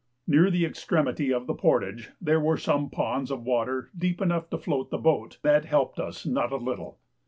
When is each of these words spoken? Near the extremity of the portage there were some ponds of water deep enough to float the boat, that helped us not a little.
Near 0.25 0.49
the 0.49 0.65
extremity 0.65 1.31
of 1.31 1.45
the 1.45 1.53
portage 1.53 2.09
there 2.19 2.39
were 2.39 2.57
some 2.57 2.89
ponds 2.89 3.29
of 3.29 3.43
water 3.43 3.91
deep 3.95 4.19
enough 4.19 4.49
to 4.49 4.57
float 4.57 4.89
the 4.89 4.97
boat, 4.97 5.37
that 5.43 5.65
helped 5.65 5.99
us 5.99 6.25
not 6.25 6.51
a 6.51 6.57
little. 6.57 6.97